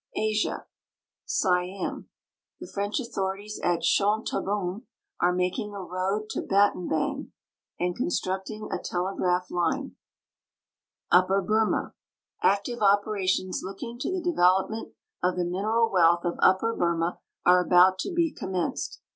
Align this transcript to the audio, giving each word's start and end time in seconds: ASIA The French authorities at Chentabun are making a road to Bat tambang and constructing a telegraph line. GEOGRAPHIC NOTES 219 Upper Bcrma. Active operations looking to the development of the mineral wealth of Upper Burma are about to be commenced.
ASIA 0.17 0.65
The 1.29 2.07
French 2.73 2.99
authorities 2.99 3.59
at 3.63 3.83
Chentabun 3.83 4.87
are 5.19 5.31
making 5.31 5.75
a 5.75 5.79
road 5.83 6.27
to 6.31 6.41
Bat 6.41 6.73
tambang 6.73 7.31
and 7.79 7.95
constructing 7.95 8.67
a 8.71 8.79
telegraph 8.79 9.51
line. 9.51 9.95
GEOGRAPHIC 11.11 11.11
NOTES 11.11 11.11
219 11.11 11.11
Upper 11.11 11.43
Bcrma. 11.43 11.93
Active 12.51 12.81
operations 12.81 13.61
looking 13.63 13.99
to 13.99 14.11
the 14.11 14.23
development 14.23 14.95
of 15.21 15.35
the 15.35 15.45
mineral 15.45 15.87
wealth 15.91 16.25
of 16.25 16.39
Upper 16.39 16.73
Burma 16.75 17.19
are 17.45 17.63
about 17.63 17.99
to 17.99 18.11
be 18.11 18.31
commenced. 18.31 19.01